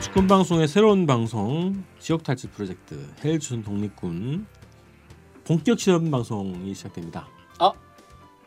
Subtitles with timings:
[0.00, 4.46] 주권 방송의 새로운 방송 지역 탈출 프로젝트 헬준 독립군
[5.44, 7.28] 본격 시험 방송이 시작됩니다.
[7.58, 7.72] 아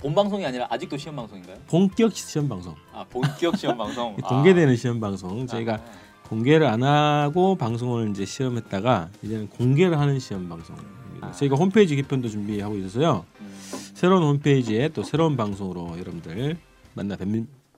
[0.05, 1.57] 본 방송이 아니라 아직도 시험 방송인가요?
[1.67, 2.75] 본격 시험 방송.
[2.93, 4.15] 아 본격 시험 방송.
[4.21, 5.47] 공개되는 시험 방송.
[5.47, 6.27] 저희가 아.
[6.27, 10.75] 공개를 안 하고 방송을 이제 시험했다가 이제는 공개를 하는 시험 방송.
[11.21, 11.31] 아.
[11.31, 13.25] 저희가 홈페이지 개편도 준비하고 있어서요.
[13.41, 13.57] 음,
[13.95, 16.57] 새로운 홈페이지에 또 새로운 방송으로 여러분들
[16.93, 17.27] 만나 뵙,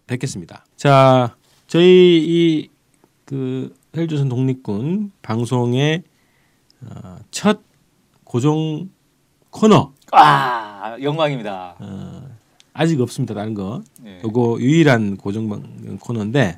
[0.08, 0.66] 뵙겠습니다.
[0.76, 1.35] 자,
[1.68, 1.85] 저희
[2.27, 2.70] 이
[3.27, 6.02] 그 헬조선 독립군 방송의
[6.85, 7.59] 어, 첫
[8.23, 8.90] 고정
[9.49, 11.76] 코너 아 영광입니다.
[11.77, 12.30] 어,
[12.73, 13.34] 아직 없습니다.
[13.34, 13.84] 다른 거.
[13.99, 14.21] 네.
[14.23, 16.58] 요거 유일한 고정 방- 코너인데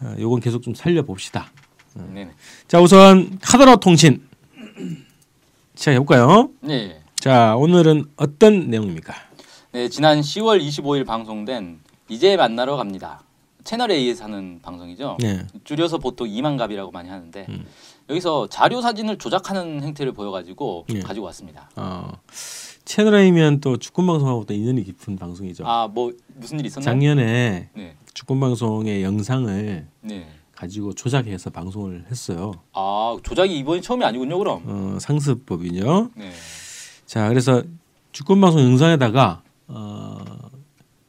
[0.00, 1.50] 어, 요건 계속 좀 살려 봅시다.
[2.12, 2.30] 네.
[2.68, 4.24] 자, 우선 카더라 통신
[5.74, 6.50] 시작해 볼까요?
[6.60, 7.00] 네.
[7.16, 9.12] 자, 오늘은 어떤 내용입니까?
[9.72, 13.24] 네 지난 10월 25일 방송된 이제 만나러 갑니다.
[13.64, 15.16] 채널 A에서 하는 방송이죠.
[15.20, 15.46] 네.
[15.64, 17.64] 줄여서 보통 이만갑이라고 많이 하는데 음.
[18.10, 21.00] 여기서 자료 사진을 조작하는 행태를 보여가지고 예.
[21.00, 21.70] 가지고 왔습니다.
[21.76, 22.12] 어,
[22.84, 25.64] 채널 A면 또 축구 방송하고 또 인연이 깊은 방송이죠.
[25.66, 26.84] 아 뭐 무슨 일 있었나요?
[26.84, 27.96] 작년에 네.
[28.12, 30.28] 축구 방송의 영상을 네.
[30.54, 32.52] 가지고 조작해서 방송을 했어요.
[32.74, 34.62] 아 조작이 이번이 처음이 아니군요, 그럼.
[34.66, 36.10] 어, 상습법이죠.
[36.14, 36.30] 네.
[37.06, 37.62] 자, 그래서
[38.12, 40.13] 축구 방송 영상에다가 어,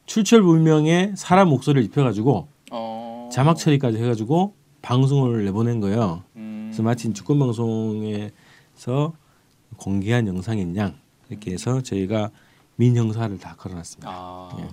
[0.06, 3.28] 출처 불명의 사람 목소리를 입혀가지고 어.
[3.32, 6.22] 자막 처리까지 해가지고 방송을 내보낸 거예요.
[6.36, 6.68] 음.
[6.70, 9.12] 그래서 마치 축구 방송에서
[9.76, 10.94] 공개한 영상인 양
[11.28, 12.30] 이렇게 해서 저희가
[12.76, 14.08] 민형사를 다 걸어놨습니다.
[14.10, 14.56] 아.
[14.60, 14.68] 예.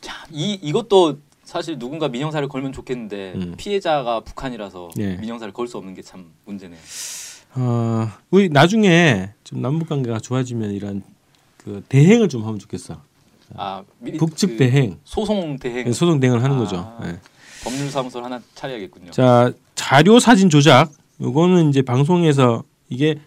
[0.00, 3.54] 자, 이 이것도 사실 누군가 민형사를 걸면 좋겠는데 음.
[3.56, 5.16] 피해자가 북한이라서 예.
[5.16, 6.78] 민형사를 걸 수 없는 게 참 문제네요.
[7.54, 11.02] 어, 우리 나중에 좀 남북 관계가 좋아지면 이런
[11.58, 13.00] 그 대행을 좀 하면 좋겠어.
[13.56, 16.58] 아, 미, 북측 그 대행, 소송 대행 소송 대행을 하는 아.
[16.58, 16.98] 거죠.
[17.04, 17.18] 예.
[17.64, 19.10] 법률사무소를 하나 차려야겠군요.
[19.12, 20.90] 자 자료 사진 조작
[21.20, 23.20] 요거는 이제 방송에서 이게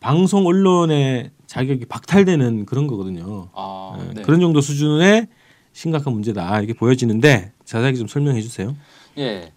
[0.00, 3.48] 방송 언론의 자격이 박탈되는 그런 거거든요.
[3.54, 4.22] 아, 예, 네.
[4.22, 5.28] 그런 정도 수준의
[5.72, 8.74] 심각한 문제다 이렇게 보여지는데 자세하게 좀 설명해 주세요.
[9.18, 9.52] 예.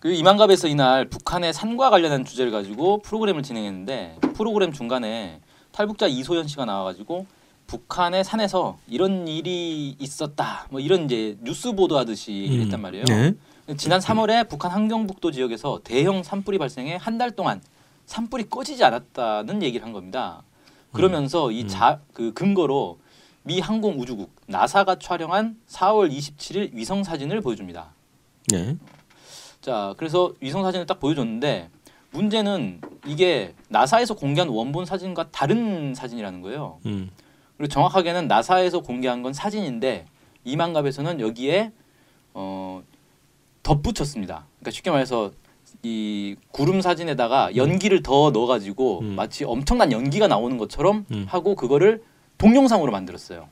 [0.00, 5.40] 그 이만갑에서 이날 북한의 산과 관련한 주제를 가지고 프로그램을 진행했는데 프로그램 중간에
[5.72, 7.26] 탈북자 이소연 씨가 나와가지고
[7.66, 13.04] 북한의 산에서 이런 일이 있었다 뭐 이런 이제 뉴스 보도하듯이 얘기를 했단 말이에요.
[13.06, 13.34] 네.
[13.76, 17.60] 지난 3월에 북한 함경북도 지역에서 대형 산불이 발생해 한 달 동안
[18.06, 20.42] 산불이 꺼지지 않았다는 얘기를 한 겁니다.
[20.92, 22.98] 그러면서 이 자 그 근거로
[23.42, 27.92] 미 항공우주국 나사가 촬영한 4월 27일 위성 사진을 보여줍니다.
[28.52, 28.76] 네.
[29.60, 31.68] 자, 그래서 위성 사진을 딱 보여줬는데
[32.12, 36.78] 문제는 이게 나사에서 공개한 원본 사진과 다른 사진이라는 거예요.
[36.86, 37.10] 음.
[37.56, 40.06] 그리고 정확하게는 나사에서 공개한 건 사진인데
[40.44, 41.72] 이만갑에서는 여기에
[42.34, 42.82] 어
[43.62, 44.46] 덧붙였습니다.
[44.60, 45.32] 그러니까 쉽게 말해서
[45.82, 49.06] 이 구름 사진에다가 연기를 더 넣어가지고 음.
[49.16, 51.26] 마치 엄청난 연기가 나오는 것처럼 음.
[51.28, 52.02] 하고 그거를
[52.38, 53.48] 동영상으로 만들었어요.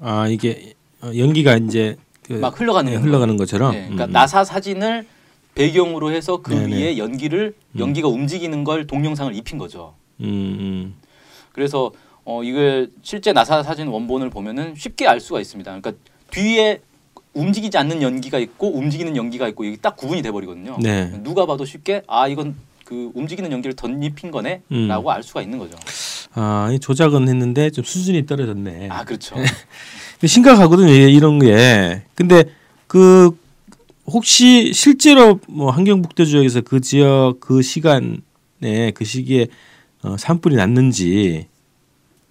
[0.00, 3.02] 아 이게 어, 연기가 이제 그 막 흘러가는 네, 거.
[3.02, 3.72] 흘러가는 것처럼.
[3.72, 4.12] 네, 그러니까 음, 음.
[4.12, 5.06] 나사 사진을
[5.54, 6.76] 배경으로 해서 그 네네.
[6.76, 7.80] 위에 연기를 음.
[7.80, 9.94] 연기가 움직이는 걸 동영상을 입힌 거죠.
[10.20, 10.94] 음, 음.
[11.52, 11.90] 그래서
[12.30, 15.80] 어 이걸 실제 나사 사진 원본을 보면은 쉽게 알 수가 있습니다.
[15.80, 15.92] 그러니까
[16.30, 16.82] 뒤에
[17.32, 20.76] 움직이지 않는 연기가 있고 움직이는 연기가 있고 이게 딱 구분이 돼 버리거든요.
[20.78, 21.10] 네.
[21.22, 25.08] 누가 봐도 쉽게 아 이건 그 움직이는 연기를 덧입힌 거네라고 음.
[25.08, 25.78] 알 수가 있는 거죠.
[26.34, 28.88] 아, 이 조작은 했는데 좀 수준이 떨어졌네.
[28.90, 29.34] 아 그렇죠.
[30.22, 30.92] 심각하거든요.
[30.92, 32.02] 이- 이런 게.
[32.14, 32.44] 근데
[32.86, 33.30] 그
[34.04, 39.46] 혹시 실제로 뭐 한경북도 지역에서 그 지역 그 시간에 그 시기에
[40.02, 41.46] 어, 산불이 났는지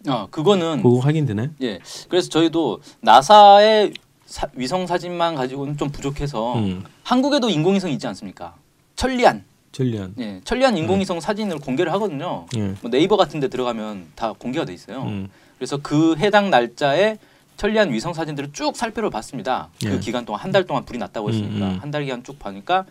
[0.08, 1.50] 어 그거는 그거 확인되나요?
[1.62, 1.80] 예.
[2.10, 3.94] 그래서 저희도 나사의
[4.26, 6.84] 사- 위성 사진만 가지고는 좀 부족해서 음.
[7.04, 8.56] 한국에도 인공위성 있지 않습니까?
[8.96, 9.44] 천리안.
[9.72, 10.14] 전련.
[10.20, 10.42] 예.
[10.44, 12.46] 천리안 인공위성 사진을 공개를 하거든요.
[12.56, 12.74] 예.
[12.82, 15.04] 뭐 네이버 같은 데 들어가면 다 공개가 돼 있어요.
[15.04, 15.30] 음.
[15.58, 17.18] 그래서 그 해당 날짜에
[17.58, 19.70] 천리안 위성 사진들을 쭉 살펴를 봤습니다.
[19.86, 19.90] 예.
[19.90, 21.78] 그 기간 동안 한 달 동안 불이 났다고 했으니까 음, 음.
[21.82, 22.86] 한달 기간 쭉 보니까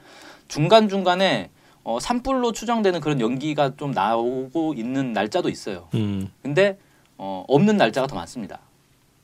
[0.48, 1.50] 중간 중간에
[1.84, 5.88] 어, 산불로 추정되는 그런 연기가 좀 나오고 있는 날짜도 있어요.
[5.94, 6.28] 음.
[6.42, 6.78] 근데
[7.18, 8.56] 어, 없는 날짜가 더 많습니다.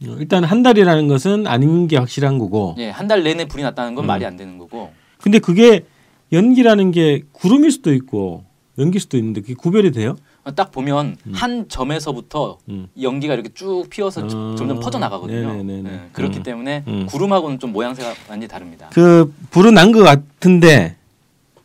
[0.07, 2.75] 어, 일단 한 달이라는 것은 아닌 게 확실한 거고.
[2.79, 4.07] 예, 한 달 내내 불이 났다는 건 음.
[4.07, 4.91] 말이 안 되는 거고.
[5.19, 5.85] 근데 그게
[6.33, 8.45] 연기라는 게 구름일 수도 있고
[8.79, 10.17] 연기일 수도 있는데 그게 구별이 돼요?
[10.45, 11.33] 어, 딱 보면 음.
[11.35, 12.89] 한 점에서부터 음.
[13.01, 15.53] 연기가 이렇게 쭉 피어서 어, 점점 퍼져 나가거든요.
[15.53, 15.91] 네네네네.
[15.93, 16.43] 예, 그렇기 음.
[16.43, 17.07] 때문에 음.
[17.07, 18.89] 구름하고는 좀 모양새가 완전히 다릅니다.
[18.93, 20.97] 그 불은 난 것 같은데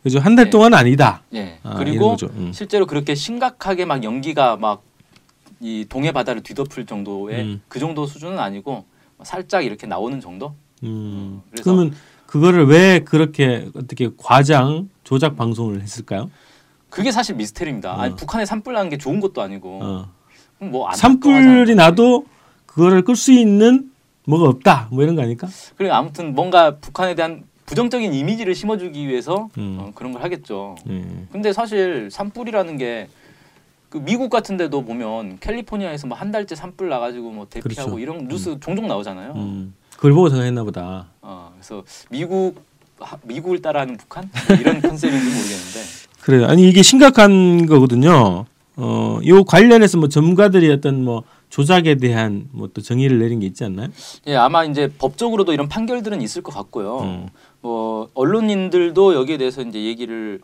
[0.04, 0.50] 그죠 한달 네.
[0.50, 1.22] 동안은 아니다.
[1.34, 1.58] 예.
[1.64, 2.16] 아, 이런 그리고.
[2.36, 2.52] 음.
[2.54, 4.82] 실제로 그렇게 심각하게 막 연기가 막
[5.60, 7.62] 이 동해 바다를 뒤덮을 정도의 음.
[7.68, 8.84] 그 정도 수준은 아니고
[9.22, 10.54] 살짝 이렇게 나오는 정도.
[10.84, 11.42] 음.
[11.50, 11.94] 그래서- 그러면
[12.26, 16.30] 그거를 왜 그렇게 어떻게 과장 조작 방송을 했을까요?
[16.90, 17.94] 그게 사실 미스테리입니다.
[17.94, 17.98] 어.
[18.00, 20.08] 아니 북한에 산불 나는 게 좋은 것도 아니고 어.
[20.60, 22.26] 뭐안 산불이 나도
[22.66, 23.90] 그거를 끌 수 있는
[24.26, 24.88] 뭐가 없다.
[24.92, 25.48] 뭐 이런 거 아닐까?
[25.76, 29.76] 그리고 아무튼 뭔가 북한에 대한 부정적인 이미지를 심어주기 위해서 음.
[29.80, 30.76] 어, 그런 걸 하겠죠.
[30.88, 31.04] 예.
[31.32, 33.08] 근데 사실 산불이라는 게
[33.88, 37.98] 그 미국 같은 데도 보면 캘리포니아에서 뭐 한 달째 산불 나가지고 뭐 대피하고 그렇죠.
[37.98, 39.32] 이런 뉴스 종종 나오잖아요.
[39.36, 39.74] 음.
[39.96, 41.06] 그걸 보고 생각했나 보다.
[41.22, 42.62] 어, 그래서 미국
[43.00, 45.80] 하- 미국을 따라하는 북한 뭐 이런 컨셉인지 모르겠는데
[46.20, 46.46] 그래요.
[46.46, 48.44] 아니 이게 심각한 거거든요.
[48.76, 53.64] 어, 요 관련해서 뭐 전문가들이 어떤 뭐 조작에 대한 뭐 또 정의를 내린 게 있지
[53.64, 53.88] 않나요?
[54.26, 57.00] 예 아마 이제 법적으로도 이런 판결들은 있을 것 같고요.
[57.00, 57.28] 음.
[57.62, 60.40] 뭐 언론인들도 여기에 대해서 이제 얘기를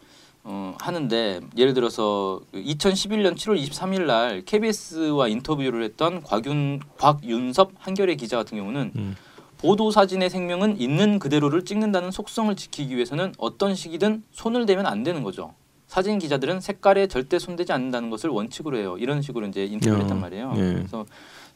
[0.47, 8.17] 어, 하는데 예를 들어서 그 2011년 7월 23일 날 KBS와 인터뷰를 했던 곽윤 곽윤섭 한겨레
[8.17, 9.17] 기자 같은 경우는 음.
[9.57, 15.23] 보도 사진의 생명은 있는 그대로를 찍는다는 속성을 지키기 위해서는 어떤 시기든 손을 대면 안 되는
[15.23, 15.55] 거죠.
[15.87, 18.97] 사진 기자들은 색깔에 절대 손대지 않는다는 것을 원칙으로 해요.
[18.99, 20.53] 이런 식으로 이제 인터뷰를 어, 했단 말이에요.
[20.57, 20.61] 예.
[20.75, 21.07] 그래서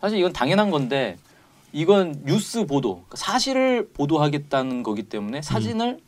[0.01, 1.19] 사실 이건 당연한 건데
[1.73, 6.01] 이건 뉴스 보도 그러니까 사실을 보도하겠다는 거기 때문에 사진을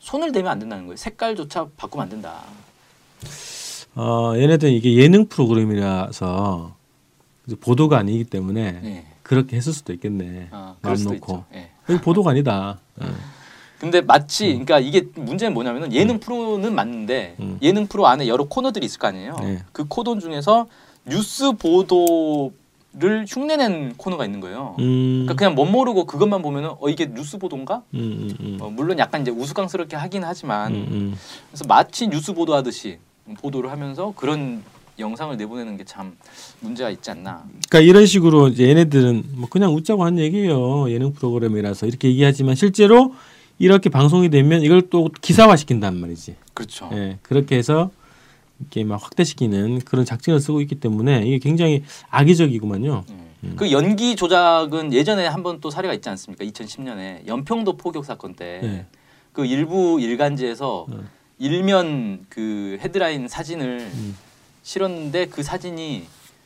[0.00, 0.96] 손을 대면 안 된다는 거예요.
[0.96, 2.42] 색깔조차 바꾸면 안 된다.
[3.94, 6.74] 어, 얘네들 이게 예능 프로그램이라서
[7.60, 9.04] 보도가 아니기 때문에 예.
[9.22, 10.48] 그렇게 했을 수도 있겠네.
[10.50, 11.44] 아, 수도 놓고.
[11.54, 11.70] 예.
[11.88, 12.78] 이거 보도가 아니다.
[13.00, 13.06] 어.
[13.80, 17.58] 근데 마치 그러니까 이게 문제는 뭐냐면은 예능 프로는 맞는데 음.
[17.62, 19.36] 예능 프로 안에 여러 코너들이 있을 거 아니에요.
[19.40, 19.62] 네.
[19.72, 20.66] 그 코너 중에서
[21.06, 22.52] 뉴스 보도
[22.94, 24.74] 를 흉내낸 코너가 있는 거예요.
[24.78, 25.24] 음.
[25.26, 27.82] 그러니까 그냥 못 모르고 그것만 보면은 어 이게 뉴스 보도인가?
[27.92, 28.58] 음, 음, 음.
[28.60, 31.14] 어, 물론 약간 이제 우스꽝스럽게 하긴 하지만 음, 음.
[31.50, 32.98] 그래서 마치 뉴스 보도하듯이
[33.42, 34.62] 보도를 하면서 그런
[34.98, 36.16] 영상을 내보내는 게 참
[36.60, 37.44] 문제가 있지 않나.
[37.68, 40.90] 그러니까 이런 식으로 이제 얘네들은 뭐 그냥 웃자고 한 얘기예요.
[40.90, 43.14] 예능 프로그램이라서 이렇게 얘기하지만 실제로
[43.58, 46.36] 이렇게 방송이 되면 이걸 또 기사화 시킨단 말이지.
[46.54, 46.88] 그렇죠.
[46.94, 47.90] 예, 그렇게 해서
[48.60, 53.04] 이렇게 막 확대시키는 그런 작전을 쓰고 있기 때문에 이게 굉장히 악의적이구만요.
[53.44, 53.48] 예.
[53.56, 56.44] 그 연기 조작은 예전에 한 번 또 사례가 있지 않습니까?
[56.44, 58.86] 2010년에 연평도 포격 사건 때 네.
[59.32, 61.00] 그 일부 일간지에서 어.
[61.38, 64.16] 일면 그 헤드라인 사진을 음.
[64.64, 66.04] 실었는데 그 사진이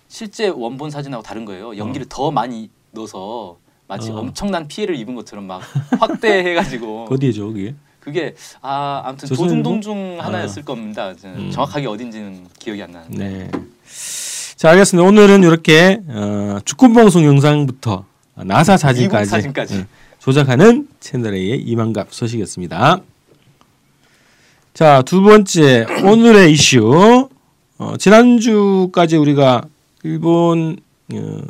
[0.09, 1.77] 실제 원본 사진하고 다른 거예요.
[1.79, 3.57] 연기를 더 많이 넣어서
[3.89, 4.17] 마치 어.
[4.19, 5.63] 엄청난 피해를 입은 것처럼 막
[5.99, 7.75] 확대해가지고 어디에죠, 그게?
[8.03, 9.29] 그게 아 아무튼?
[9.29, 11.15] 조중동 중 하나였을 겁니다.
[11.15, 11.51] 저는 음.
[11.53, 13.17] 정확하게 어딘지는 기억이 안 나는데.
[13.17, 13.51] 네.
[14.57, 15.09] 자, 알겠습니다.
[15.09, 18.05] 오늘은 이렇게 어, 축구 방송 영상부터
[18.35, 19.75] 나사 사진까지, 사진까지.
[19.77, 19.87] 예,
[20.19, 23.01] 조작하는 채널A의 이만갑 소식이었습니다.
[24.75, 27.29] 자, 두 번째 오늘의 이슈.
[27.79, 29.65] 어, 지난주까지 우리가
[30.03, 30.77] 일본
[31.15, 31.41] 어,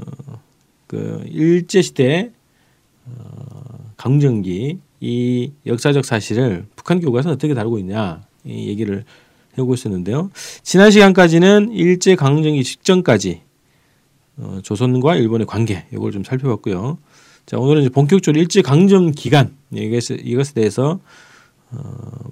[0.86, 2.30] 그 일제 시대
[3.06, 9.04] 어, 강점기 이 역사적 사실을 북한 교과서는 어떻게 다루고 있냐 이 얘기를
[9.58, 10.30] 해오고 있었는데요.
[10.62, 13.42] 지난 시간까지는 일제 강점기 직전까지
[14.36, 16.98] 어, 조선과 일본의 관계 이걸 좀 살펴봤고요.
[17.46, 21.00] 자 오늘은 이제 본격적으로 일제 강점 기간 이것에, 이것에 대해서
[21.72, 21.80] 어,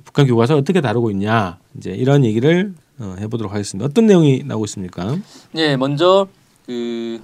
[0.04, 3.84] 북한 교과서 어떻게 다루고 있냐 이제 이런 얘기를 어, 해보도록 하겠습니다.
[3.84, 5.18] 어떤 내용이 나오고 있습니까?
[5.50, 6.28] 네, 먼저
[6.66, 7.20] 그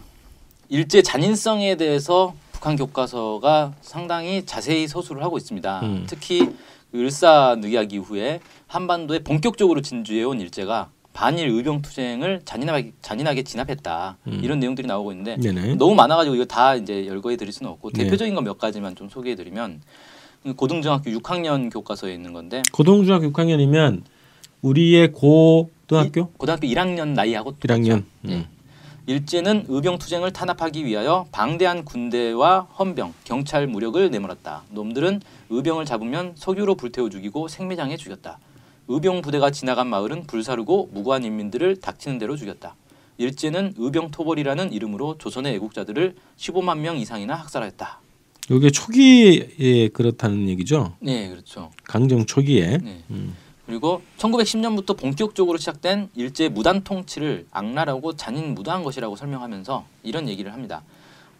[0.68, 5.80] 일제 잔인성에 대해서 북한 교과서가 상당히 자세히 서술을 하고 있습니다.
[5.82, 6.04] 음.
[6.08, 6.48] 특히
[6.90, 14.40] 그 을사늑약 이후에 한반도에 본격적으로 진주해온 일제가 반일 의병 투쟁을 잔인하게 잔인하게 진압했다 음.
[14.42, 15.74] 이런 내용들이 나오고 있는데 네네.
[15.74, 18.04] 너무 많아가지고 이거 다 이제 열거해 드릴 수는 없고 네.
[18.04, 19.82] 대표적인 거몇 가지만 좀 소개해 드리면
[20.56, 24.02] 고등중학교 6학년 교과서에 있는 건데 고등중학교 6학년이면
[24.62, 28.04] 우리의 고 등학교 고등학교 1학년 나이하고 1학년.
[28.28, 28.34] 예.
[28.36, 28.55] 음.
[29.06, 34.64] 일제는 의병 투쟁을 탄압하기 위하여 방대한 군대와 헌병, 경찰 무력을 내몰았다.
[34.70, 38.40] 놈들은 의병을 잡으면 석유로 불태워 죽이고 생매장해 죽였다.
[38.88, 42.74] 의병 부대가 지나간 마을은 불사르고 무고한 인민들을 닥치는 대로 죽였다.
[43.18, 48.00] 일제는 의병 토벌이라는 이름으로 조선의 애국자들을 15만 명 이상이나 학살하였다.
[48.50, 50.94] 이게 초기에 그렇다는 얘기죠.
[51.00, 51.70] 네, 그렇죠.
[51.84, 52.78] 강정 초기에.
[52.78, 53.02] 네.
[53.10, 53.36] 음.
[53.66, 60.82] 그리고 1910년부터 본격적으로 시작된 일제 무단 통치를 악랄하고 잔인 무도한 것이라고 설명하면서 이런 얘기를 합니다.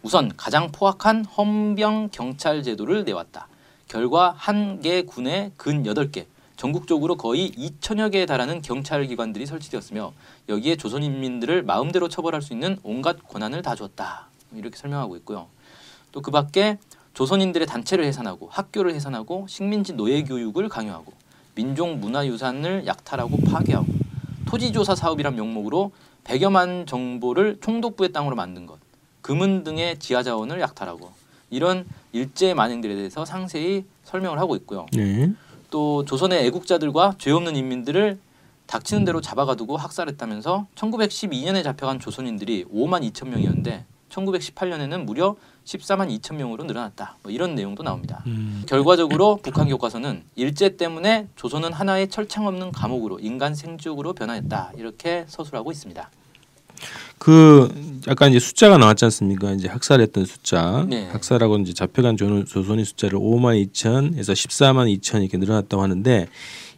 [0.03, 3.47] 우선 가장 포악한 헌병 경찰 제도를 내왔다.
[3.87, 6.25] 결과 한 개 군에 근 8개,
[6.57, 10.11] 전국적으로 거의 2천여 개에 달하는 경찰 기관들이 설치되었으며
[10.49, 14.27] 여기에 조선 인민들을 마음대로 처벌할 수 있는 온갖 권한을 다 주었다.
[14.53, 15.47] 이렇게 설명하고 있고요.
[16.11, 16.77] 또 그 밖에
[17.13, 21.13] 조선인들의 단체를 해산하고 학교를 해산하고 식민지 노예 교육을 강요하고
[21.57, 23.87] 민족 문화유산을 약탈하고 파괴하고
[24.45, 25.91] 토지조사 사업이란 명목으로
[26.23, 28.77] 100여만 정보를 총독부의 땅으로 만든 것,
[29.21, 31.11] 금은 등의 지하 자원을 약탈하고
[31.49, 34.85] 이런 일제 만행들에 대해서 상세히 설명을 하고 있고요.
[34.93, 35.31] 네.
[35.71, 38.19] 또 조선의 애국자들과 죄 없는 인민들을
[38.67, 45.35] 닥치는 대로 잡아가두고 학살했다면서 1912년에 잡혀간 조선인들이 5만 2천 명이었는데 1918년에는 무려
[45.71, 47.17] 14만 2천 명으로 늘어났다.
[47.23, 48.23] 뭐 이런 내용도 나옵니다.
[48.25, 48.63] 음.
[48.67, 54.71] 결과적으로 북한 교과서는 일제 때문에 조선은 하나의 철창 없는 감옥으로 인간 생지옥으로 변화했다.
[54.77, 56.09] 이렇게 서술하고 있습니다.
[57.17, 59.51] 그 아까 이제 숫자가 나왔지 않습니까?
[59.51, 61.07] 이제 학살했던 숫자, 네.
[61.09, 66.27] 학살하고 이제 잡혀간 조- 조선인 숫자를 5만 2천에서 14만 2천 이렇게 늘어났다고 하는데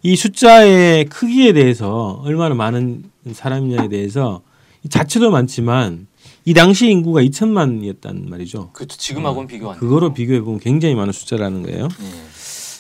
[0.01, 3.03] 이 숫자의 크기에 대해서 얼마나 많은
[3.33, 4.41] 사람이냐에 대해서
[4.83, 6.07] 이 자체도 많지만
[6.45, 8.71] 이 당시 인구가 2천만이었단 말이죠.
[8.73, 8.97] 그렇죠.
[8.97, 9.77] 지금하고는 비교 안.
[9.77, 11.87] 그거로 비교해 보면 굉장히 많은 숫자라는 거예요.
[12.01, 12.29] 예.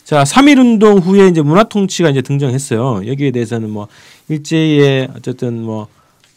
[0.03, 3.07] 자, 3.1 운동 후에 이제 문화 통치가 이제 등장했어요.
[3.07, 3.87] 여기에 대해서는 뭐
[4.27, 5.87] 일제의 어쨌든 뭐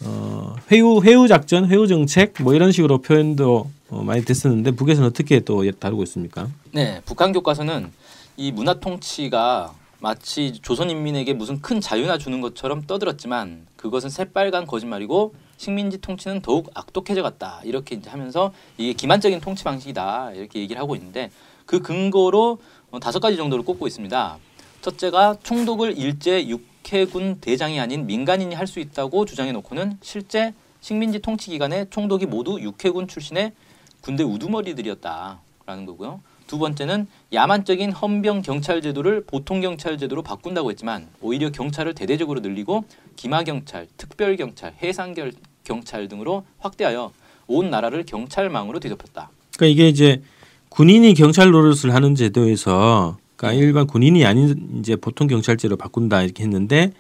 [0.05, 5.41] 어, 회유 회유 작전, 회유 정책 뭐 이런 식으로 표현도 어, 많이 됐었는데 북에서는 어떻게
[5.41, 6.49] 또 다루고 있습니까?
[6.73, 7.91] 네, 북한 교과서는
[8.37, 15.35] 이 문화 통치가 마치 조선 인민에게 무슨 큰 자유나 주는 것처럼 떠들었지만 그것은 새빨간 거짓말이고
[15.63, 20.97] 식민지 통치는 더욱 악독해져 갔다 이렇게 이제 하면서 이게 기만적인 통치 방식이다 이렇게 얘기를 하고
[20.97, 21.31] 있는데
[21.67, 22.59] 그 근거로
[22.91, 24.39] 어, 다섯 가지 정도를 꼽고 있습니다.
[24.81, 31.51] 첫째가 총독을 일제 육해군 대장이 아닌 민간인이 할 수 있다고 주장해 놓고는 실제 식민지 통치
[31.53, 33.53] 기간에 총독이 모두 육해군 출신의
[34.01, 36.21] 군대 우두머리들이었다라는 거고요.
[36.49, 42.85] 두 번째는 야만적인 헌병 경찰 제도를 보통 경찰 제도로 바꾼다고 했지만 오히려 경찰을 대대적으로 늘리고
[43.15, 45.33] 기마 경찰, 특별 경찰, 해상 결-
[45.65, 47.13] 경찰 등으로 확대하여
[47.47, 49.31] 온 나라를 경찰망으로 뒤덮였다.
[49.57, 50.23] 그러니까 이게 이제
[50.71, 56.93] 군인이 경찰 노릇을 하는 제도에서 그러니까 일반 군인이 아닌 이제 보통 경찰제로 바꾼다 이렇게 했는데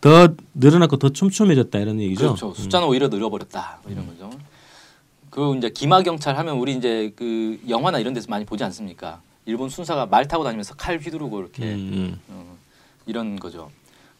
[0.00, 2.34] 더 늘어났고 더 촘촘해졌다 이런 얘기죠.
[2.34, 2.54] 그렇죠.
[2.54, 3.80] 숫자는 오히려 늘어버렸다.
[3.82, 4.30] 뭐 이런 거죠.
[5.30, 9.20] 그 이제 기마 경찰 하면 우리 이제 그 영화나 이런 데서 많이 보지 않습니까?
[9.46, 12.56] 일본 순사가 말 타고 다니면서 칼 휘두르고 이렇게 음, 어,
[13.06, 13.70] 이런 거죠.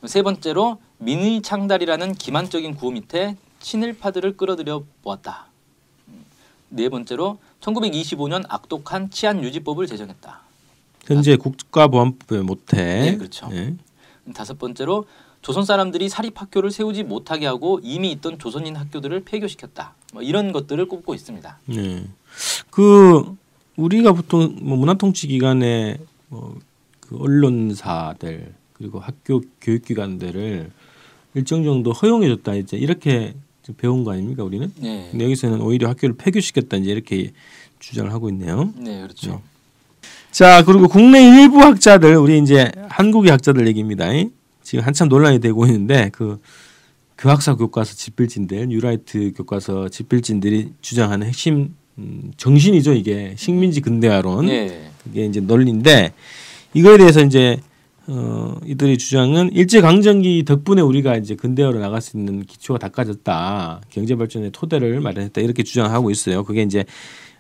[0.05, 5.47] 세 번째로 민의 창달이라는 기만적인 구호 밑에 친일파들을 끌어들여 보았다.
[6.09, 6.25] 음,
[6.69, 10.41] 네 번째로 1925년 악독한 치안 유지법을 제정했다.
[11.07, 12.77] 현재 국가보안법에 못해.
[12.77, 13.49] 네, 그렇죠.
[13.53, 13.75] 예.
[14.35, 15.07] 다섯 번째로
[15.41, 19.95] 조선 사람들이 사립 학교를 세우지 못하게 하고 이미 있던 조선인 학교들을 폐교시켰다.
[20.13, 21.59] 뭐 이런 것들을 꼽고 있습니다.
[21.67, 22.05] 네.
[22.71, 23.37] 그
[23.77, 26.57] 우리가 보통 뭐 문화통치 기관에 뭐
[27.13, 30.71] 그 언론사들 그리고 학교 교육기관들을
[31.35, 33.43] 일정 정도 허용해줬다 이제 이렇게 좀
[33.77, 34.73] 배운 거 아닙니까 우리는?
[34.77, 37.33] 네, 근데 여기서는 오히려 학교를 폐교시켰다 이제 이렇게
[37.79, 38.73] 주장을 하고 있네요.
[38.77, 39.41] 네 그렇죠.
[40.31, 44.07] 자 그리고 국내 일부 학자들 우리 이제 한국의 학자들 얘기입니다.
[44.63, 46.41] 지금 한참 논란이 되고 있는데 그
[47.19, 55.27] 교학사 교과서 집필진들 뉴라이트 교과서 집필진들이 주장하는 핵심 음, 정신이죠 이게 식민지 근대화론 네, 그게
[55.27, 56.13] 이제 논리인데
[56.75, 57.61] 이거에 대해서 이제
[58.09, 64.17] 어 이들의 주장은 일제 강점기 덕분에 우리가 이제 근대화로 나갈 수 있는 기초가 닦아졌다 경제
[64.17, 66.43] 발전의 토대를 마련했다 이렇게 주장하고 있어요.
[66.43, 66.85] 그게 이제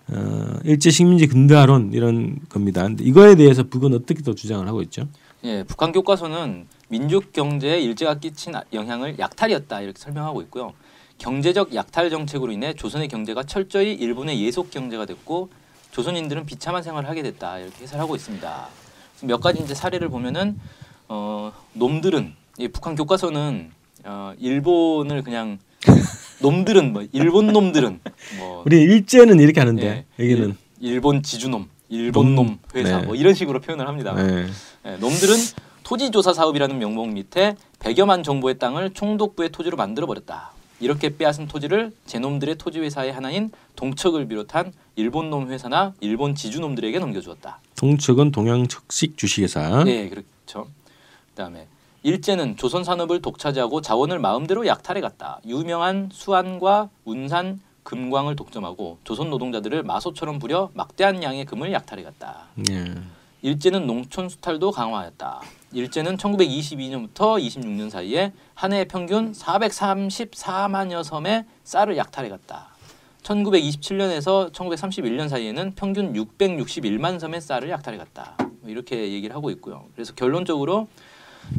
[0.08, 2.82] 어 일제 식민지 근대화론 이런 겁니다.
[2.84, 5.08] 근데 이거에 대해서 북은 어떻게 또 주장을 하고 있죠?
[5.44, 10.74] 예, 북한 교과서는 민족 경제에 일제가 끼친 영향을 약탈이었다 이렇게 설명하고 있고요.
[11.18, 15.50] 경제적 약탈 정책으로 인해 조선의 경제가 철저히 일본의 예속 경제가 됐고
[15.90, 18.68] 조선인들은 비참한 생활을 하게 됐다 이렇게 해설하고 있습니다.
[19.22, 20.58] 몇 가지 이제 사례를 보면은
[21.08, 23.70] 어, 놈들은 이 북한 교과서는
[24.04, 25.58] 어, 일본을 그냥
[26.42, 28.00] 놈들은 뭐 일본 놈들은
[28.38, 29.84] 뭐 우리 일제는 이렇게 하는데
[30.18, 30.48] 예, 여기는
[30.80, 33.06] 일, 일본 지주놈, 일본 놈 회사 네.
[33.06, 34.14] 뭐 이런 식으로 표현을 합니다.
[34.14, 34.46] 네.
[34.86, 35.36] 예, 놈들은
[35.84, 40.52] 토지조사 사업이라는 명목 밑에 100여만 정보의 땅을 총독부의 토지로 만들어 버렸다.
[40.82, 46.98] 이렇게 빼앗은 토지를 제놈들의 토지 회사의 하나인 동척을 비롯한 일본 놈 회사나 일본 지주 놈들에게
[46.98, 47.60] 넘겨주었다.
[47.76, 49.84] 동척은 동양 척식 주식회사.
[49.84, 50.66] 네, 그렇죠.
[51.30, 51.68] 그다음에
[52.02, 55.40] 일제는 조선 산업을 독차지하고 자원을 마음대로 약탈해 갔다.
[55.46, 62.48] 유명한 수안과 운산, 금광을 독점하고 조선 노동자들을 마소처럼 부려 막대한 양의 금을 약탈해 갔다.
[62.70, 62.94] 예.
[63.42, 65.40] 일제는 농촌 수탈도 강화하였다.
[65.72, 72.68] 일제는 1922년부터 26년 사이에 한 해 평균 434만여 섬의 쌀을 약탈해 갔다.
[73.22, 78.36] 1927년에서 1931년 사이에는 평균 661만 섬의 쌀을 약탈해 갔다.
[78.60, 79.86] 뭐 이렇게 얘기를 하고 있고요.
[79.94, 80.88] 그래서 결론적으로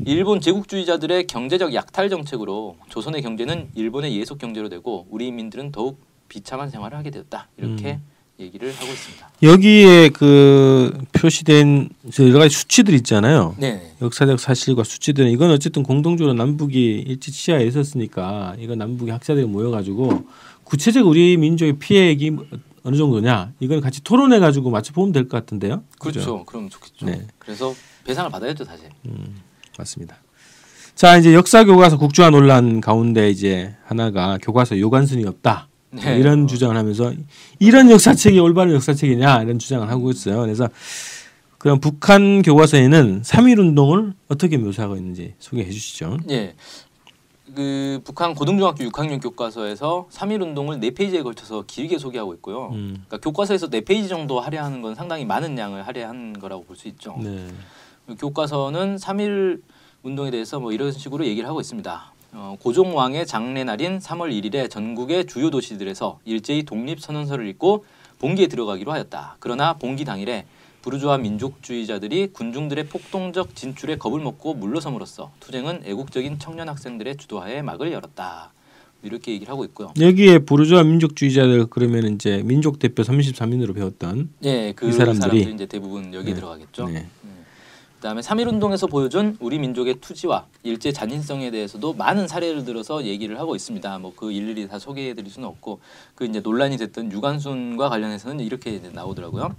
[0.06, 6.00] 일본 제국주의자들의 경제적 약탈 정책으로 조선의 경제는 일본의 예속 경제로 되고 우리 인민들은 더욱
[6.30, 7.50] 비참한 생활을 하게 되었다.
[7.58, 8.00] 이렇게
[8.40, 9.30] 얘기를 하고 있습니다.
[9.44, 13.56] 여기에 그 표시된 저 여러 가지 수치들 있잖아요.
[13.60, 13.94] 네.
[14.02, 20.26] 역사적 사실과 수치들은 이건 어쨌든 공동적으로 남북이 일제 치하에 있었으니까 이거 남북의 학자들이 모여가지고
[20.64, 22.32] 구체적 우리 민족의 피해액이
[22.84, 25.84] 어느 정도냐 이건 같이 토론해 가지고 맞춰 보면 될 것 같은데요.
[26.00, 26.20] 그렇죠.
[26.20, 26.46] 그죠?
[26.46, 27.06] 그럼 좋겠죠.
[27.06, 27.26] 네.
[27.38, 27.74] 그래서
[28.04, 28.90] 배상을 받아야죠 사실.
[29.78, 30.18] 맞습니다.
[30.96, 36.18] 자 이제 역사 교과서 국주화 논란 가운데 이제 하나가 교과서 요관순이 없다 네.
[36.18, 37.14] 이런 주장을 하면서
[37.60, 40.42] 이런 역사책이 올바른 역사책이냐 이런 주장을 하고 있어요.
[40.42, 40.68] 그래서
[41.58, 46.18] 그럼 북한 교과서에는 3.1 운동을 어떻게 묘사하고 있는지 소개해 주시죠.
[46.30, 46.56] 예.
[47.56, 52.70] 그 북한 고등중학교 6학년 교과서에서 3.1 운동을 네 페이지에 걸쳐서 길게 소개하고 있고요.
[52.72, 53.04] 음.
[53.08, 57.16] 그러니까 교과서에서 네 페이지 정도 할애하는 건 상당히 많은 양을 할애한 거라고 볼 수 있죠.
[57.22, 57.48] 네.
[58.20, 59.62] 교과서는 3.1
[60.02, 62.13] 운동에 대해서 뭐 이런 식으로 얘기를 하고 있습니다.
[62.34, 67.86] 어, 고종왕의 장례날인 3월 1일에 전국의 주요 도시들에서 일제히 독립선언서를 읽고
[68.20, 69.38] 봉기에 들어가기로 하였다.
[69.40, 70.46] 그러나 봉기 당일에
[70.82, 78.52] 부르주아 민족주의자들이 군중들의 폭동적 진출에 겁을 먹고 물러섬으로써 투쟁은 애국적인 청년 학생들의 주도하에 막을 열었다.
[79.04, 79.94] 이렇게 얘기를 하고 있고요.
[80.00, 86.34] 여기에 부르주아 민족주의자들 그러면 이제 민족 대표 33인으로 배웠던 예, 그이 사람들이- 이제 대부분 여기에
[86.34, 86.36] 네.
[86.36, 86.88] 들어가겠죠.
[86.88, 87.06] 네.
[88.04, 93.56] 그다음에 3.1 운동에서 보여준 우리 민족의 투지와 일제 잔인성에 대해서도 많은 사례를 들어서 얘기를 하고
[93.56, 94.00] 있습니다.
[94.00, 95.80] 뭐 그 일일이 다 소개해 드릴 수는 없고
[96.16, 99.56] 그 이제 논란이 됐던 유관순과 관련해서는 이렇게 나오더라고요.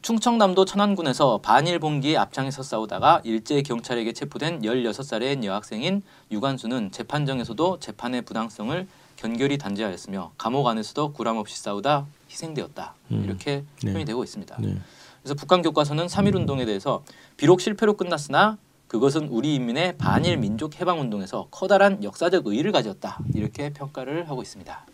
[0.00, 8.88] 충청남도 천안군에서 반일 봉기에 앞장에서 싸우다가 일제 경찰에게 체포된 16살의 여학생인 유관순은 재판정에서도 재판의 부당성을
[9.16, 12.94] 견결히 단죄하였으며 감옥 안에서도 구람 없이 싸우다 희생되었다.
[13.12, 13.22] 음.
[13.24, 13.92] 이렇게 네.
[13.92, 14.56] 표현이 되고 있습니다.
[14.60, 14.76] 네.
[15.22, 17.02] 그래서 북한 교과서는 3.1 운동에 대해서
[17.36, 23.20] 비록 실패로 끝났으나 그것은 우리 인민의 반일 민족 해방 운동에서 커다란 역사적 의의를 가졌다.
[23.34, 24.86] 이렇게 평가를 하고 있습니다.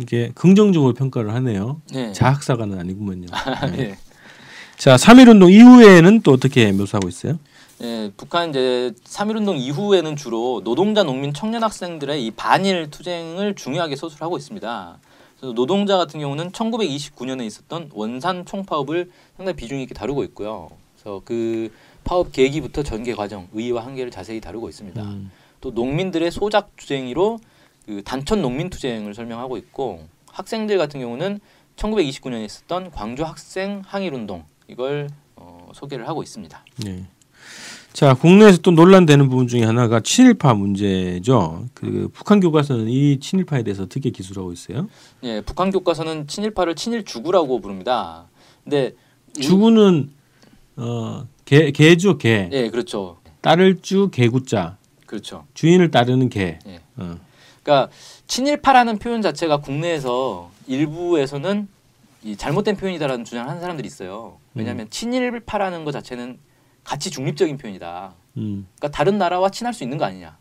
[0.00, 1.80] 이게 긍정적으로 평가를 하네요.
[1.92, 2.12] 네.
[2.12, 3.26] 자학사가는 아니구먼요.
[3.76, 3.96] 네.
[4.78, 7.38] 자, 3.1 운동 이후에는 또 어떻게 묘사하고 있어요?
[7.78, 13.96] 네, 북한 이제 3.1 운동 이후에는 주로 노동자, 농민, 청년 학생들의 이 반일 투쟁을 중요하게
[13.96, 14.98] 서술하고 있습니다.
[15.42, 20.70] 그래서 노동자 같은 경우는 1929년에 있었던 원산 총파업을 상당히 비중 있게 다루고 있고요.
[20.94, 21.72] 그래서 그
[22.04, 25.02] 파업 계기부터 전개 과정, 의의와 한계를 자세히 다루고 있습니다.
[25.02, 25.32] 음.
[25.60, 27.40] 또 농민들의 소작 투쟁이로
[27.86, 31.40] 그 단천 농민 투쟁을 설명하고 있고 학생들 같은 경우는
[31.74, 36.64] 1929년에 있었던 광주 학생 항일 운동 이걸 어, 소개를 하고 있습니다.
[36.84, 37.04] 네.
[37.92, 41.66] 자, 국내에서 또 논란되는 부분 중에 하나가 친일파 문제죠.
[41.74, 44.88] 그 북한 교과서는 이 친일파에 대해서 어떻게 기술하고 있어요?
[45.22, 48.24] 예, 북한 교과서는 친일파를 친일주구라고 부릅니다.
[48.64, 48.94] 근데
[49.36, 50.10] 이- 주구는
[50.76, 52.48] 어, 개 개죠, 개.
[52.50, 53.18] 예, 그렇죠.
[53.42, 54.78] 따를 주 개구자.
[55.06, 55.44] 그렇죠.
[55.52, 56.58] 주인을 따르는 개.
[56.66, 56.80] 예.
[56.96, 57.16] 어.
[57.62, 57.92] 그러니까
[58.26, 61.68] 친일파라는 표현 자체가 국내에서 일부에서는
[62.24, 64.38] 이 잘못된 표현이다라는 주장을 하는 사람들이 있어요.
[64.54, 66.38] 왜냐하면 친일파라는 것 자체는
[66.84, 68.12] 가치 중립적인 표현이다.
[68.38, 68.66] 음.
[68.76, 70.36] 그러니까 다른 나라와 친할 수 있는 거 아니냐.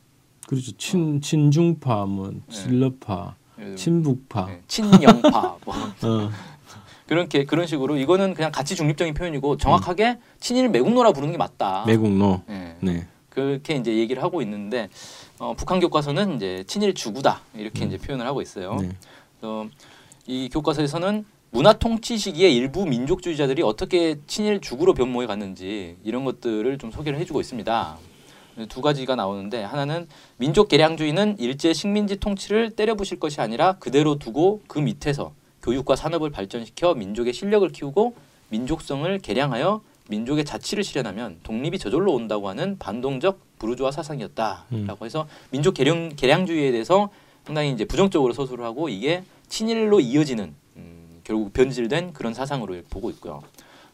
[0.47, 0.71] 그렇죠.
[0.77, 4.47] 친 친중파, 뭐 진러파, 예, 친북파.
[4.49, 6.31] 예, 친영파 뭐 어.
[7.07, 11.83] 그렇게 그런 식으로 이거는 그냥 가치 중립적인 표현이고 정확하게 친일 매국노라 부르는 게 맞다.
[11.85, 12.43] 매국노.
[12.49, 12.75] 예.
[12.81, 13.07] 네.
[13.29, 14.89] 그렇게 이제 얘기를 하고 있는데
[15.39, 18.75] 어, 북한 교과서는 이제 친일 주구다 이렇게 이제 표현을 하고 있어요.
[18.75, 18.89] 네.
[19.39, 19.67] 그래서
[20.27, 26.91] 이 교과서에서는 문화 통치 시기에 일부 민족주의자들이 어떻게 친일 주구로 변모해 갔는지 이런 것들을 좀
[26.91, 27.97] 소개를 해주고 있습니다.
[28.69, 34.79] 두 가지가 나오는데 하나는 민족 개량주의는 일제 식민지 통치를 때려부실 것이 아니라 그대로 두고 그
[34.79, 38.15] 밑에서 교육과 산업을 발전시켜 민족의 실력을 키우고
[38.47, 46.15] 민족성을 개량하여 민족의 자치를 실현하면 독립이 저절로 온다고 하는 반동적 부르주아 사상이었다라고 해서 민족 개량
[46.15, 47.09] 개량주의에 대해서
[47.45, 50.60] 상당히 이제 부정적으로 서술을 하고 이게 친일로 이어지는 음,
[51.31, 53.41] 결국 변질된 그런 사상으로 보고 있고요.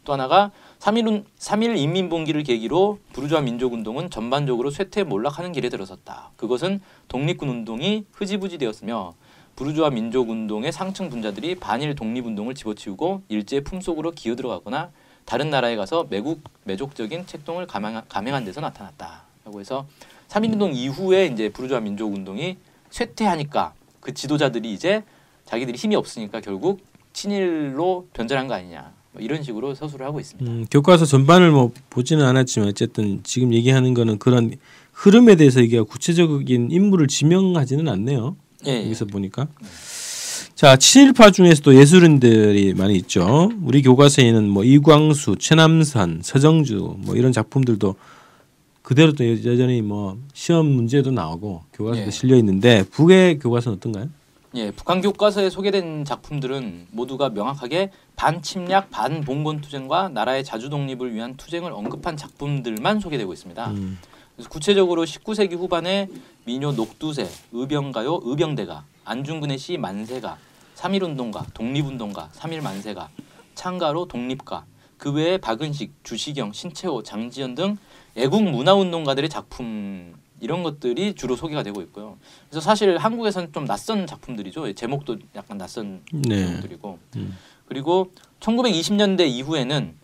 [0.03, 6.31] 또 하나가 3.1, 3.1 인민봉기를 계기로 부르주아 민족운동은 전반적으로 쇠퇴 몰락하는 길에 들어섰다.
[6.35, 9.13] 그것은 독립군 운동이 흐지부지 되었으며
[9.55, 14.89] 부르주아 민족운동의 상층 분자들이 반일 독립운동을 집어치우고 일제 품속으로 기어들어가거나
[15.25, 19.25] 다른 나라에 가서 매국 매족적인 책동을 감행, 감행한 데서 나타났다.
[19.45, 19.85] 라고 해서
[20.29, 22.57] 3.1운동 이후에 이제 부르주아 민족운동이
[22.89, 25.03] 쇠퇴하니까 그 지도자들이 이제
[25.47, 26.81] 자기들이 힘이 없으니까 결국
[27.41, 30.51] 친일로 변절한 거 아니냐 뭐 이런 식으로 서술을 하고 있습니다.
[30.51, 34.53] 음, 교과서 전반을 뭐 보지는 않았지만 어쨌든 지금 얘기하는 거는 그런
[34.93, 38.35] 흐름에 대해서 이게 구체적인 인물을 지명하지는 않네요.
[38.67, 38.85] 예, 예.
[38.85, 39.47] 여기서 보니까.
[40.53, 43.51] 자, 친일파 중에서도 예술인들이 많이 있죠.
[43.63, 47.95] 우리 교과서에는 뭐 이광수, 최남선, 서정주 뭐 이런 작품들도
[48.83, 52.11] 그대로 또 여- 여전히 뭐 시험 문제도 나오고 교과서도 예.
[52.11, 54.09] 실려 있는데 북의 교과서는 어떤가요?
[54.55, 61.71] 예, 북한 교과서에 소개된 작품들은 모두가 명확하게 반침략, 반봉건 투쟁과 나라의 자주 독립을 위한 투쟁을
[61.73, 63.69] 언급한 작품들만 소개되고 있습니다.
[63.71, 63.99] 음,
[64.35, 66.07] 그래서 구체적으로 19세기 후반에
[66.45, 70.37] 민요 녹두새, 의병가요, 의병대가, 안중근의 시 만세가,
[70.75, 73.09] 삼일운동가, 독립운동가, 삼일만세가,
[73.55, 74.65] 창가로 독립가,
[74.97, 77.77] 그 외에 박은식, 주시경, 신채호, 장지연 등
[78.15, 82.17] 애국 문화운동가들의 작품 이런 것들이 주로 소개가 되고 있고요.
[82.49, 84.73] 그래서 사실 한국에서는 좀 낯선 작품들이죠.
[84.73, 86.45] 제목도 약간 낯선 네.
[86.45, 87.37] 제목들이고 음.
[87.67, 89.95] 그리고 1920년대 이후에는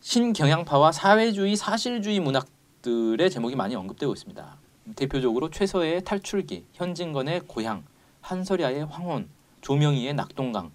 [0.00, 4.56] 신경향파와 사회주의 사실주의 문학들의 제목이 많이 언급되고 있습니다.
[4.96, 7.84] 대표적으로 최서의 탈출기, 현진건의 고향,
[8.20, 9.28] 한설야의 황혼,
[9.60, 10.70] 조명희의 낙동강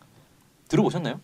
[0.69, 1.19] 들어보셨나요?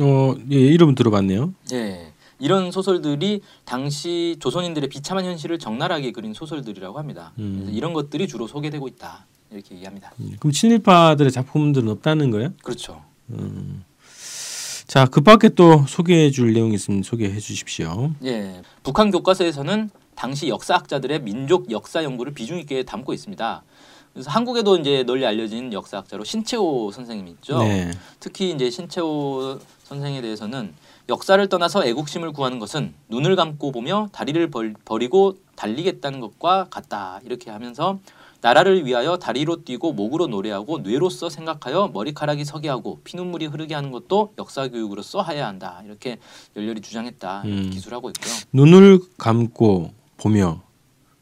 [0.00, 1.54] 어, 예, 이름 들어봤네요.
[1.72, 2.12] 예.
[2.38, 7.32] 이런 소설들이 당시 조선인들의 비참한 현실을 적나라하게 그린 소설들이라고 합니다.
[7.38, 7.70] 음.
[7.72, 10.12] 이런 것들이 주로 소개되고 있다 이렇게 얘기합니다.
[10.20, 12.52] 음, 그럼 친일파들의 작품들은 없다는 거예요?
[12.62, 13.02] 그렇죠.
[13.30, 13.84] 음.
[14.86, 18.12] 자, 그 밖에 또 소개해 줄 내용이 있으면 소개해 주십시오.
[18.24, 23.62] 예, 북한 교과서에서는 당시 역사학자들의 민족 역사 연구를 비중 있게 담고 있습니다.
[24.12, 27.58] 그래서 한국에도 이제 널리 알려진 역사학자로 신채호 선생님이 있죠.
[27.58, 27.90] 네.
[28.20, 30.72] 특히 이제 신채호 선생에 대해서는
[31.08, 37.50] 역사를 떠나서 애국심을 구하는 것은 눈을 감고 보며 다리를 벌, 버리고 달리겠다는 것과 같다 이렇게
[37.50, 37.98] 하면서
[38.40, 44.34] 나라를 위하여 다리로 뛰고 목으로 노래하고 뇌로서 생각하여 머리카락이 서게 하고 피눈물이 흐르게 하는 것도
[44.38, 46.18] 역사 교육으로서 해야 한다 이렇게
[46.56, 47.70] 열렬히 주장했다 이렇게 음.
[47.70, 48.34] 기술하고 있고요.
[48.52, 50.60] 눈을 감고 보며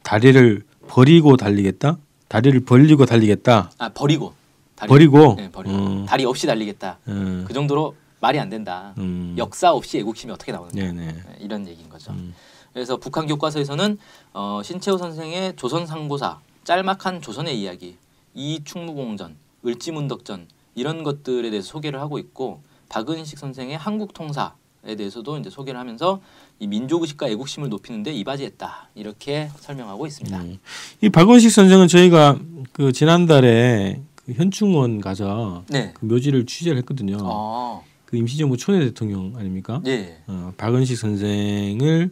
[0.03, 1.97] 다리를 버리고 달리겠다.
[2.27, 3.71] 다리를 벌리고 달리겠다.
[3.77, 4.33] 아 버리고
[4.75, 5.35] 다리, 버리고.
[5.37, 6.05] 네, 버리고 음.
[6.05, 7.45] 다리 없이 달리겠다 음.
[7.47, 8.93] 그 정도로 말이 안 된다.
[8.99, 9.35] 음.
[9.37, 11.11] 역사 없이 애국심이 어떻게 나오는가 네네.
[11.11, 12.13] 네, 이런 얘기인 거죠.
[12.13, 12.33] 음.
[12.71, 13.97] 그래서 북한 교과서에서는
[14.31, 17.97] 어, 신채호 선생의 조선 상고사, 짤막한 조선의 이야기,
[18.33, 24.53] 이 충무공전, 을지문덕전 이런 것들에 대해서 소개를 하고 있고 박은식 선생의 한국 통사
[24.85, 26.19] 에 대해서도 이제 소개를 하면서
[26.59, 30.37] 이 민족의식과 애국심을 높이는데 이바지했다 이렇게 설명하고 있습니다.
[30.41, 30.59] 음.
[30.99, 32.37] 이 박원식 선생은 저희가
[32.73, 35.93] 그 지난달에 그 현충원 가서 네.
[35.93, 37.17] 그 묘지를 취재를 했거든요.
[37.21, 37.81] 아,
[38.13, 39.81] 그 임시정부 초대 대통령 아닙니까?
[39.87, 40.19] 예.
[40.27, 42.11] 어, 박은식 선생을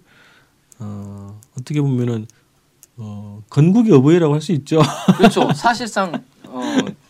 [0.79, 2.25] 어, 어떻게 보면은
[2.97, 4.81] 어, 건국의 어버이라고 할 수 있죠.
[5.17, 5.53] 그렇죠.
[5.53, 6.61] 사실상 어,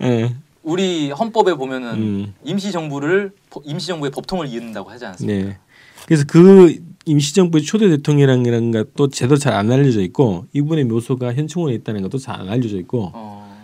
[0.01, 0.35] 예.
[0.61, 2.33] 우리 헌법에 보면은 음.
[2.43, 3.31] 임시정부를
[3.63, 5.49] 임시정부의 법통을 이은다고 하지 않습니까?
[5.49, 5.57] 네.
[6.05, 6.75] 그래서 그
[7.05, 12.41] 임시정부의 초대 대통령이라는 것도 제대로 잘 안 알려져 있고 이분의 묘소가 현충원에 있다는 것도 잘
[12.41, 13.57] 안 알려져 있고 어,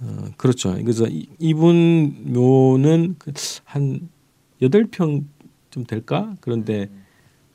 [0.00, 0.74] 어, 그렇죠.
[0.74, 4.08] 그래서 이, 이분 묘는 그한
[4.62, 5.26] 여덟 평
[5.70, 6.34] 좀 될까?
[6.40, 6.90] 그런데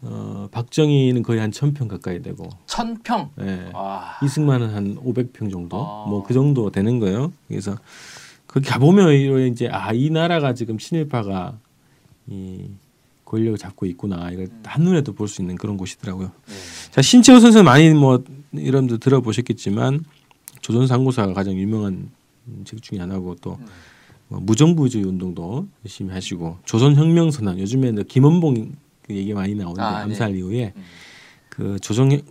[0.01, 3.29] 어, 박정희는 거의 한 천 평 가까이 되고 천 평.
[3.41, 3.69] 예.
[3.73, 4.17] 와.
[4.23, 6.05] 이승만은 한 500평 정도 아.
[6.07, 7.33] 뭐그 정도 되는 거예요.
[7.49, 7.75] 그래서
[8.47, 9.11] 거기 가 보면
[9.51, 11.57] 이제 아 이 나라가 지금 친일파가
[12.27, 12.69] 이
[13.25, 14.63] 권력을 잡고 있구나 이걸 음.
[14.65, 16.27] 한눈에도 볼 수 있는 그런 곳이더라고요.
[16.47, 16.53] 네.
[16.91, 18.23] 자 신채호 선수 는 많이 뭐
[18.55, 20.05] 여러분들 들어보셨겠지만
[20.61, 22.09] 조선 상고사가 가장 유명한
[22.63, 23.65] 책 중에 하나고 또 음.
[24.27, 30.03] 뭐 무정부주의 운동도 열심히 하시고 조선혁명선언 요즘에는 김원봉 그 얘기 많이 나오는데 아, 네.
[30.03, 30.81] 암살 이후에 음.
[31.49, 32.21] 그 조선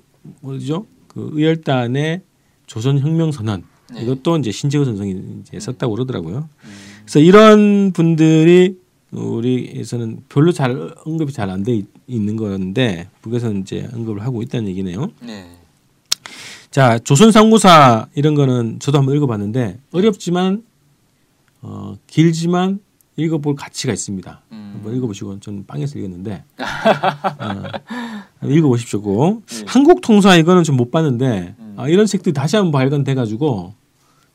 [0.41, 2.23] 뭐죠 그 의열단의
[2.67, 3.63] 조선혁명선언
[3.95, 4.03] 네.
[4.03, 6.49] 이것도 이제 신재호 선생이 이제 썼다고 그러더라고요.
[6.65, 6.71] 음.
[7.03, 8.79] 그래서 이런 분들이
[9.13, 15.11] 우리에서는 별로 잘 언급이 잘 안 돼 있는 건데 북에서는 이제 언급을 하고 있다는 얘기네요.
[15.23, 15.47] 네.
[16.71, 20.65] 자 조선 상고사 이런 거는 저도 한번 읽어봤는데 어렵지만
[21.67, 22.79] 어, 길지만
[23.17, 24.43] 읽어볼 가치가 있습니다.
[24.53, 24.71] 음.
[24.75, 26.45] 한번 읽어보시고 저는 빵에서 읽었는데
[28.43, 29.01] 어, 읽어보십시오.
[29.03, 29.47] 꼭.
[29.47, 29.65] 네.
[29.67, 31.75] 한국 통사 이거는 좀 못 봤는데 음.
[31.79, 33.75] 아, 이런 책들이 다시 한번 발간돼가지고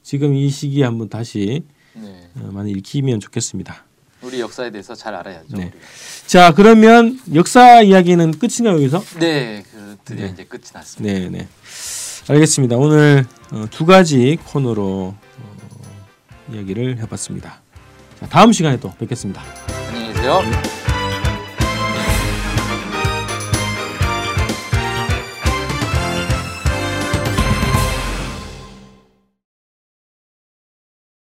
[0.02, 1.64] 지금 이 시기에 한번 다시
[1.94, 2.30] 네.
[2.38, 3.86] 어, 많이 읽히면 좋겠습니다.
[4.22, 5.56] 우리 역사에 대해서 잘 알아야죠.
[5.58, 5.72] 네.
[6.26, 9.02] 자 그러면 역사 이야기는 끝인가요 여기서?
[9.20, 9.64] 네.
[9.72, 10.32] 그 드디어 네.
[10.34, 11.14] 이제 끝이 났습니다.
[11.20, 11.48] 네, 네.
[12.30, 12.78] 알겠습니다.
[12.78, 15.20] 오늘 어, 두 가지 코너로 어,
[16.54, 17.62] 이야기를 해봤습니다.
[18.20, 19.42] 자, 다음 시간에 또 뵙겠습니다.
[19.90, 20.42] 안녕히 계세요.